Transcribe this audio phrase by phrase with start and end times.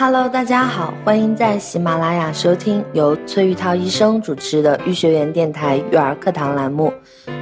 [0.00, 6.90] Hello，大家好，欢迎在喜马拉雅收听由崔玉涛医生主持的育学园电台育儿课堂栏目。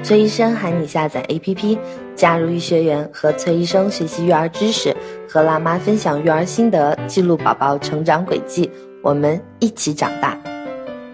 [0.03, 1.79] 崔医生喊你下载 APP，
[2.17, 4.93] 加入育学园，和崔医生学习育儿知识，
[5.29, 8.69] 和辣妈分享育儿心得，记录宝宝成长轨迹，
[9.05, 10.37] 我们一起长大。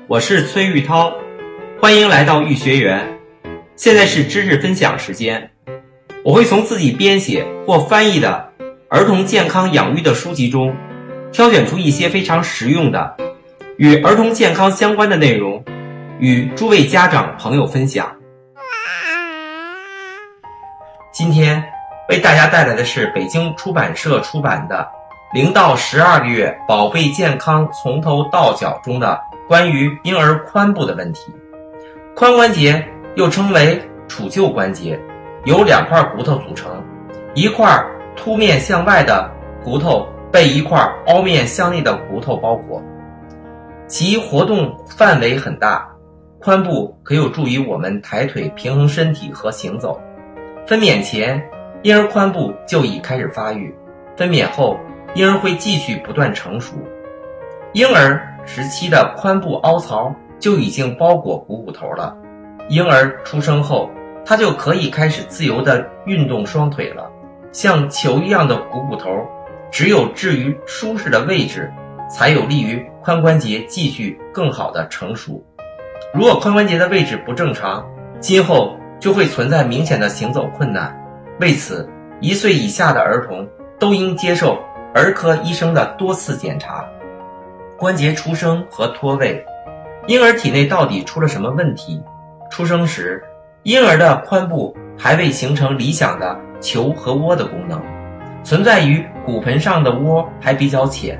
[0.06, 1.12] 我是崔玉涛，
[1.78, 3.18] 欢迎来到育学园。
[3.76, 5.50] 现在是知识分享时间，
[6.24, 8.48] 我会从自己编写或翻译的
[8.88, 10.74] 儿童健康养育的书籍中。
[11.34, 13.16] 挑选出一些非常实用的
[13.76, 15.64] 与儿童健康相关的内容，
[16.20, 18.14] 与诸位家长朋友分享。
[21.12, 21.60] 今天
[22.08, 24.88] 为大家带来的是北京出版社出版的
[25.34, 31.32] 《零到十二个月宝贝健康从头到脚》中的关于婴儿髋部的问题。
[32.14, 34.96] 髋关节又称为杵臼关节，
[35.46, 36.80] 由两块骨头组成，
[37.34, 39.28] 一块凸面向外的
[39.64, 40.08] 骨头。
[40.34, 42.82] 被一块凹面向内的骨头包裹，
[43.86, 45.88] 其活动范围很大。
[46.40, 49.96] 髋部可有助于我们抬腿、平衡身体和行走。
[50.66, 51.40] 分娩前，
[51.82, 53.72] 婴儿髋部就已开始发育；
[54.16, 54.76] 分娩后，
[55.14, 56.74] 婴儿会继续不断成熟。
[57.72, 62.12] 婴儿时期的髋部凹槽就已经包裹股骨头了。
[62.68, 63.88] 婴儿出生后，
[64.26, 67.08] 他就可以开始自由地运动双腿了，
[67.52, 69.08] 像球一样的股骨头。
[69.74, 71.68] 只有置于舒适的位置，
[72.08, 75.44] 才有利于髋关节继续更好的成熟。
[76.14, 77.84] 如果髋关节的位置不正常，
[78.20, 80.96] 今后就会存在明显的行走困难。
[81.40, 83.44] 为此，一岁以下的儿童
[83.76, 84.62] 都应接受
[84.94, 86.88] 儿科医生的多次检查。
[87.76, 89.44] 关节出生和脱位，
[90.06, 92.00] 婴儿体内到底出了什么问题？
[92.48, 93.20] 出生时，
[93.64, 97.82] 婴儿的髋部还未形成理想的球和窝的功能。
[98.44, 101.18] 存在于骨盆上的窝还比较浅，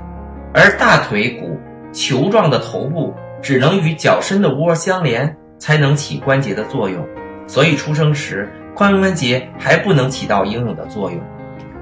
[0.53, 1.59] 而大腿骨
[1.91, 7.03] 球状的头部只能与较深的窝相连，才能起关节的作用。
[7.47, 11.19] 所以出生时髋关节还不能起到应有的作用。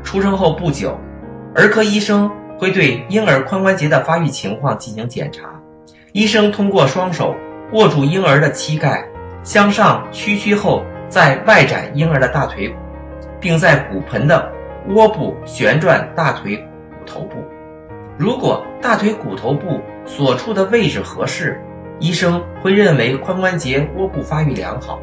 [0.05, 0.97] 出生后不久，
[1.55, 5.49] 儿科医生会对婴儿髋关节的发育情况进行检查。
[6.13, 7.35] 医生通过双手
[7.73, 9.05] 握住婴儿的膝盖，
[9.43, 12.77] 向上屈曲后，再外展婴儿的大腿骨，
[13.41, 14.52] 并在骨盆的。
[14.89, 16.57] 窝部旋转大腿
[16.91, 17.45] 骨头部，
[18.19, 21.61] 如果大腿骨头部所处的位置合适，
[21.99, 25.01] 医生会认为髋关节窝部发育良好。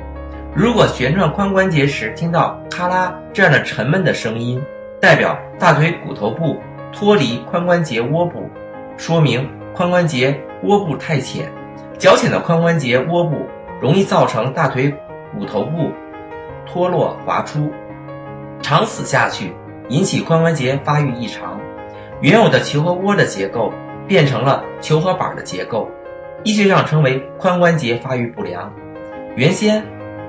[0.54, 4.62] 如果旋转髋关节时听到咔啦这样的沉闷的声音，
[5.00, 6.58] 代表大腿骨头部
[6.92, 8.50] 脱离髋关节窝部，
[8.98, 11.50] 说明髋关节窝部太浅。
[11.98, 13.46] 较浅的髋关节窝部
[13.82, 14.94] 容易造成大腿
[15.38, 15.92] 骨头部
[16.66, 17.72] 脱落滑出，
[18.62, 19.54] 长此下去。
[19.90, 21.60] 引起髋关节发育异常，
[22.22, 23.74] 原有的球和窝的结构
[24.08, 25.90] 变成了球和板的结构，
[26.44, 28.72] 医学上称为髋关节发育不良。
[29.36, 29.84] 原先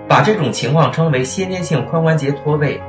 [0.08, 2.80] 把这种情况称为先天性髋关节脱位，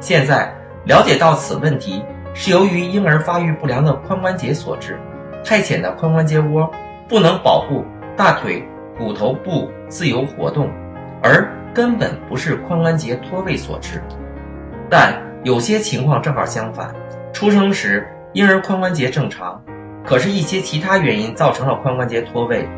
[0.00, 4.98] 现在了解到此问题是由于婴儿发育不良的髋关节所致，
[5.42, 6.70] 太浅的髋关节窝
[7.08, 7.84] 不能保护
[8.16, 8.62] 大腿
[8.98, 10.68] 骨头部自由活动，
[11.22, 14.02] 而根本不是髋关节脱位所致，
[14.90, 15.27] 但。
[15.44, 16.92] 有些情况正好相反，
[17.32, 19.62] 出生时婴儿髋关节正常，
[20.04, 22.68] 可是，一些其他原因造成了髋关节脱位，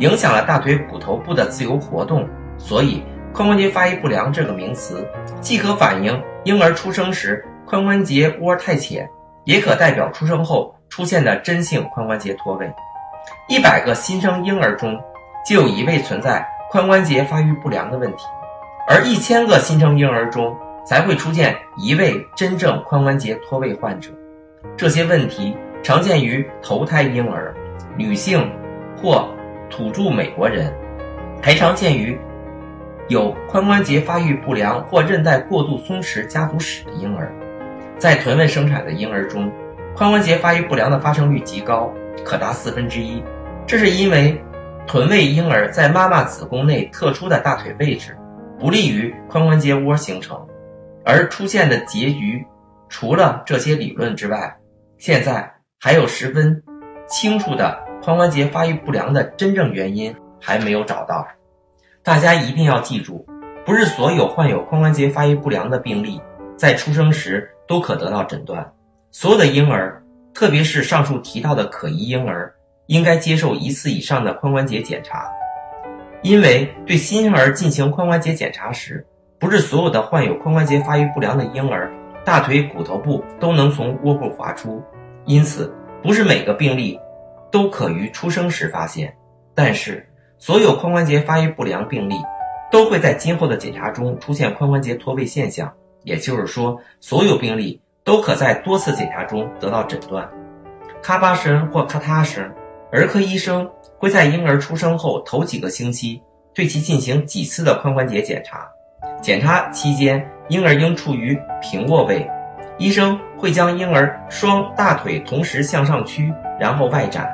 [0.00, 2.28] 影响了大腿骨头部的自由活动。
[2.58, 5.06] 所以，髋关节发育不良这个名词，
[5.40, 9.08] 既可反映婴儿出生时髋关节窝太浅，
[9.44, 12.68] 也可代表出生后出现的真性髋关节脱位。
[13.48, 14.98] 一百个新生婴儿中，
[15.48, 18.24] 就有一位存在髋关节发育不良的问题，
[18.88, 20.56] 而一千个新生婴儿中。
[20.88, 24.10] 才会出现一位真正髋关节脱位患者。
[24.74, 27.54] 这些问题常见于头胎婴儿、
[27.94, 28.50] 女性
[28.96, 29.28] 或
[29.68, 30.72] 土著美国人，
[31.42, 32.18] 还常见于
[33.08, 37.30] 有髋关节发育不良或韧带过度松弛家族史的婴儿。
[37.98, 39.52] 在臀位生产的婴儿中，
[39.94, 41.92] 髋关节发育不良的发生率极高，
[42.24, 43.22] 可达四分之一。
[43.66, 44.42] 这是因为
[44.86, 48.16] 臀位婴儿在妈妈子宫内特殊的大腿位置，
[48.58, 50.47] 不利于髋关节窝形成。
[51.10, 52.46] 而出现的结局，
[52.90, 54.54] 除了这些理论之外，
[54.98, 55.50] 现在
[55.80, 56.62] 还有十分
[57.08, 61.26] 清楚的髋关节发育不良的真正原因还没有找到。
[62.02, 63.24] 大家一定要记住，
[63.64, 66.20] 不是所有患有髋关节发育不良的病例
[66.58, 68.70] 在出生时都可得到诊断。
[69.10, 70.02] 所有的婴儿，
[70.34, 72.52] 特别是上述提到的可疑婴儿，
[72.84, 75.26] 应该接受一次以上的髋关节检查，
[76.20, 79.06] 因为对新生儿进行髋关节检查时。
[79.38, 81.92] 不是所有的患有髋关节发育不良的婴儿，
[82.24, 84.82] 大腿骨头部都能从窝部滑出，
[85.26, 86.98] 因此不是每个病例
[87.50, 89.14] 都可于出生时发现，
[89.54, 90.08] 但是
[90.38, 92.16] 所有髋关节发育不良病例
[92.70, 95.72] 都会在今后的检查中出现髋关节脱位现象。
[96.04, 100.28] 也就是说，所有病例都可在多次检查中得到诊断。
[101.02, 102.50] 咔吧声或咔嗒声，
[102.90, 103.68] 儿科医生
[103.98, 106.22] 会在婴儿出生后头几个星期
[106.54, 108.68] 对其进行几次的髋关节检查。
[109.20, 112.28] 检查期间，婴儿应处于平卧位，
[112.78, 117.28] 医生会将婴儿双大腿同时向上屈，然后外展，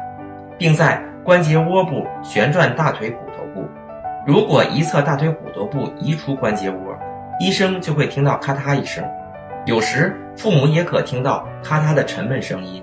[0.59, 3.69] 并在关节窝部旋转大腿骨头部。
[4.27, 6.99] 如果一侧大腿骨头部移出关节窝，
[7.39, 9.05] 医生就会听到咔嗒一声，
[9.67, 12.83] 有时父母也可听到咔嗒的沉闷声音，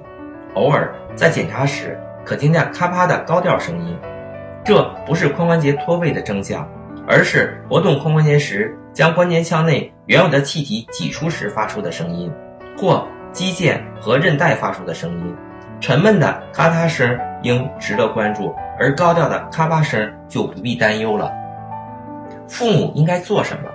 [0.53, 3.97] 偶尔在检查时可听见咔啪的高调声音。
[4.63, 6.69] 这不是髋关节脱位的征象，
[7.11, 12.31] 而是活动髋关节时将关节腔内原有的气体挤出时发出的声音，
[12.77, 15.35] 或肌腱和韧带发出的声音。
[15.81, 21.29] 沉闷的咔嗒声应值得关注，而高调的咔吧声就不必担忧了。
[22.47, 23.69] 父母应该做什么？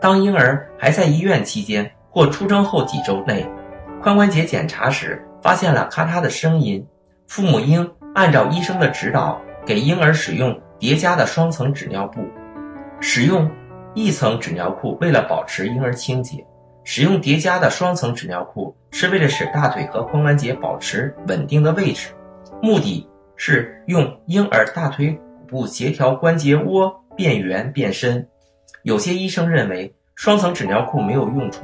[0.00, 3.44] 当婴儿还在医院期间或出生后几周内，
[4.00, 6.86] 髋关节检查时发现了咔嗒的声音，
[7.26, 12.20] 父母应按照医生的指导给婴儿使用叠加的双层纸尿布。
[13.00, 13.50] 使用
[13.94, 16.44] 一层纸尿裤为了保持婴儿清洁，
[16.84, 22.08] 使用叠加的双层纸尿裤是为了使大腿和髋关节保持稳定的位置，
[22.62, 28.26] 目的是用婴儿大腿骨部协调关节窝变圆变深。
[28.82, 31.60] 有些医生认为双层纸尿裤没有用处，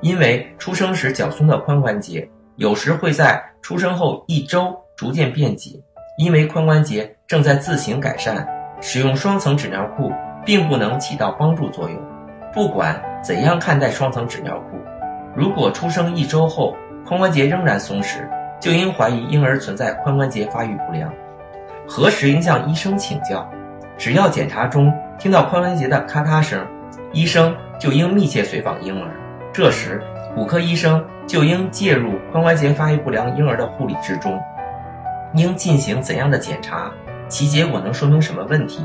[0.00, 5.80] 因为出生时较松的髋关节有时会在出生后一周逐渐变紧，
[6.18, 8.46] 因为髋关节正在自行改善。
[8.82, 10.10] 使用双层纸尿裤
[10.44, 11.98] 并不能起到帮助作用。
[12.52, 14.78] 不管怎样看待双层纸尿裤，
[15.34, 16.74] 如果出生一周后
[17.06, 18.18] 髋关节仍然松弛，
[18.60, 21.12] 就应怀疑婴儿存在髋关节发育不良。
[21.86, 23.48] 何时应向医生请教？
[23.96, 26.66] 只要检查中听到髋关节的咔嗒声，
[27.12, 29.10] 医生就应密切随访婴儿。
[29.52, 30.02] 这时，
[30.34, 34.40] 骨科医生就应介入髋关节发育不良婴儿的护理之中。
[35.34, 36.90] 应进行怎样的检查？
[37.28, 38.84] 其结果能说明什么问题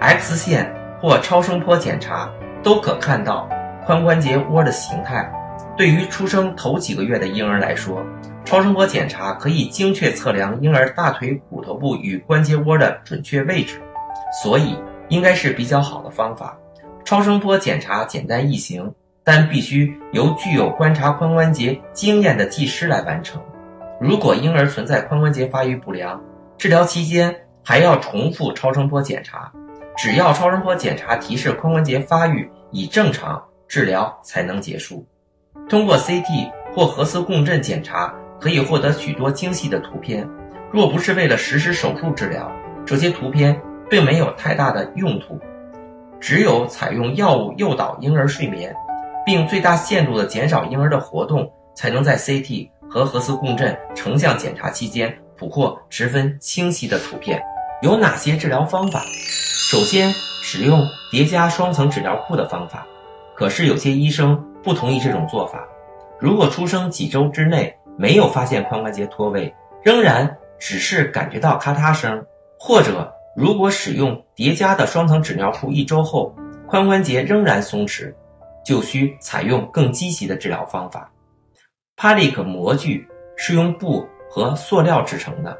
[0.00, 2.30] ？X 线或超声波检查
[2.62, 3.48] 都可看到
[3.86, 5.32] 髋关节窝的形态。
[5.76, 8.02] 对于出生头几个月的婴儿来说，
[8.44, 13.80] 超声波检查可以精确测量婴儿大腿骨头部与关节窝的准确位置。
[14.42, 14.76] 所以
[15.08, 16.56] 应该是比较好的方法。
[17.04, 18.92] 超声波检查简单易行，
[19.24, 23.40] 但必须由具有观察髋关节经验的技师来完成。
[24.00, 26.20] 如果婴儿存在髋关节发育不良，
[26.58, 27.34] 治疗期间
[27.64, 29.50] 还要重复超声波检查。
[29.98, 35.04] 只要超声波检查提示髋关节发育已正常，治疗才能结束。
[35.68, 40.26] 通过 CT 或核磁共振检查可以获得许多精细的图片。
[40.72, 42.50] 若不是为了实施手术治疗，
[42.86, 43.60] 这些图片。
[43.90, 45.40] 并没有太大的用途，
[46.20, 48.76] 只有采用药物诱导婴儿睡眠，
[49.24, 57.42] 并最大限度地减少婴儿的活动，才能在 CT 和核磁共振成像检查期间捕获十分清晰的图片。
[57.80, 59.04] 有哪些治疗方法？
[59.70, 62.84] 首先，使用叠加双层纸尿裤的方法。
[63.36, 65.64] 可是有些医生不同意这种做法。
[66.18, 72.24] 如果出生几周之内没有发现髋关节脱位，仍然只是感觉到咔嗒声，
[72.58, 73.12] 或者。
[73.36, 76.34] 如果使用叠加的双层纸尿裤一周后，
[76.68, 78.12] 髋关节仍然松弛，
[78.66, 81.08] 就需采用更积极的治疗方法。
[81.94, 85.56] 帕利克模具是用布和塑料制成的，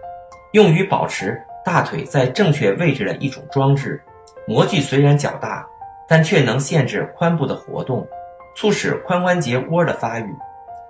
[0.54, 4.02] 用于保持大腿在正确位置的一种装置。
[4.46, 5.66] 模具虽然较大，
[6.08, 8.08] 但却能限制髋部的活动，
[8.56, 10.34] 促使髋关节窝的发育。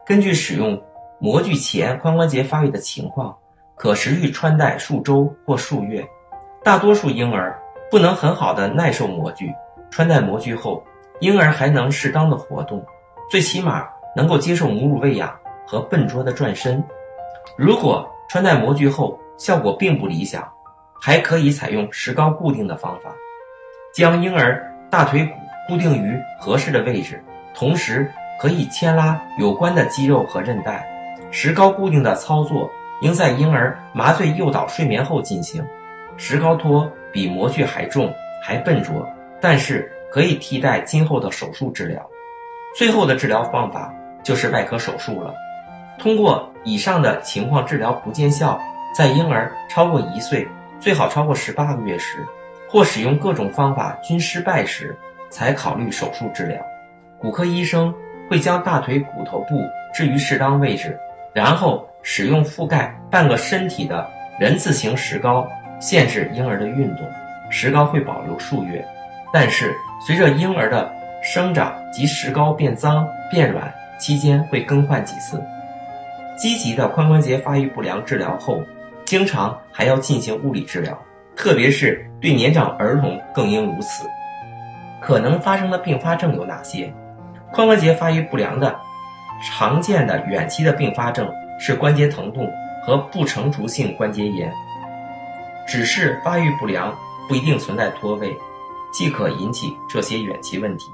[0.07, 0.81] 根据使用
[1.19, 3.37] 模具前髋关节发育的情况，
[3.75, 6.07] 可持续穿戴数周或数月。
[6.63, 9.53] 大多数婴儿不能很好的耐受模具，
[9.91, 10.81] 穿戴模具后，
[11.19, 12.87] 婴儿还能适当的活动，
[13.29, 16.81] 最起码能够接受母乳喂养和笨拙的转身。
[17.57, 20.49] 如果穿戴模具后效果并不理想，
[21.01, 23.11] 还可以采用石膏固定的方法，
[23.93, 25.35] 将婴儿大腿骨
[25.69, 27.23] 固定于合适的位置，
[27.55, 30.87] 同时可以牵拉有关的肌肉和韧带。
[31.31, 32.71] 石膏固定的操作
[33.03, 35.65] 应在婴儿麻醉诱导睡眠后进行。
[36.17, 38.13] 石膏托比模具还重，
[38.43, 39.07] 还笨拙，
[39.41, 42.05] 但是可以替代今后的手术治疗。
[42.77, 45.35] 最后的治疗方法就是外科手术了。
[45.99, 48.61] 通过以上的情况治疗不见效，
[48.97, 50.47] 在婴儿超过一岁，
[50.81, 52.25] 最好超过十八个月时，
[52.69, 54.97] 或使用各种方法均失败时，
[55.31, 56.61] 才考虑手术治疗。
[57.19, 57.93] 骨科医生
[58.31, 60.99] 会将大腿骨头部置于适当位置，
[61.35, 64.09] 然后使用覆盖半个身体的
[64.39, 65.47] 人字形石膏，
[65.81, 67.05] 限制婴儿的运动。
[67.51, 68.87] 石膏会保留数月，
[69.33, 69.75] 但是
[70.07, 70.93] 随着婴儿的
[71.23, 75.43] 生长及石膏变脏变软期间会更换几次。
[76.37, 78.63] 积极的髋关节发育不良治疗后，
[79.09, 81.03] 经常还要进行物理治疗，
[81.35, 84.07] 特别是对年长儿童更应如此。
[85.01, 86.93] 可能发生的并发症有哪些？
[87.55, 88.79] 髋关节发育不良的
[89.43, 91.27] 常见的远期的并发症
[91.59, 92.53] 是关节疼痛
[92.85, 94.53] 和不成熟性关节炎。
[95.67, 96.95] 只是发育不良
[97.31, 98.37] 不一定存在脱位，
[98.93, 100.85] 即可引起这些远期问题。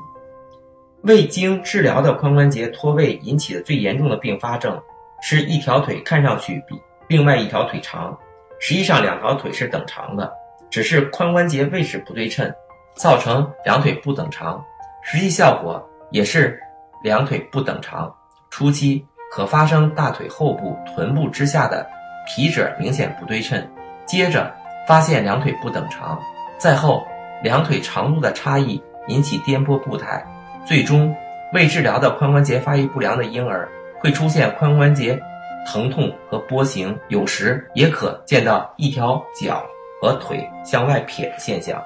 [1.02, 4.80] 未经治疗的髋关节脱位引起的最严重的并发症，
[5.20, 8.16] 是一条腿看上去比另外一条腿长，
[8.58, 10.32] 实际上两条腿是等长的，
[10.70, 12.52] 只是髋关节位置不对称。
[12.96, 14.64] 造成两腿不等长，
[15.02, 16.60] 实际效果也是
[17.02, 18.14] 两腿不等长。
[18.50, 21.84] 初期可发生大腿后部、臀部之下的
[22.24, 23.68] 皮褶明显不对称，
[24.06, 24.54] 接着
[24.86, 26.22] 发现两腿不等长，
[26.56, 27.04] 再后
[27.42, 30.24] 两腿长度的差异引起颠簸步态，
[30.64, 31.12] 最终
[31.52, 33.68] 未治疗的髋关节发育不良的婴儿
[33.98, 35.20] 会出现髋关节
[35.66, 39.64] 疼痛和波形，有时也可见到一条脚
[40.00, 41.82] 和腿向外撇的现象。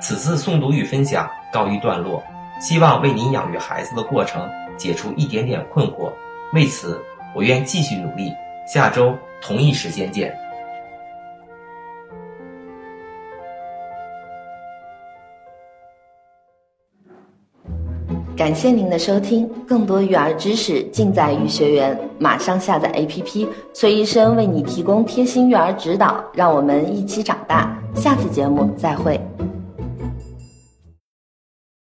[0.00, 2.22] 此次诵读与分享告一段落，
[2.60, 6.12] 希望为您养育孩子的过程解除一点点困惑。
[6.52, 7.00] 为此，
[7.34, 8.34] 我愿继续努力。
[8.66, 10.36] 下周同一时间见。
[18.34, 21.98] 感谢您的收听，更多育儿知识尽在育学园。
[22.18, 27.78] 马上下载 APP，崔医生为你提供贴心育儿指导，让我们一起长大。
[27.94, 29.20] 下次节目再会。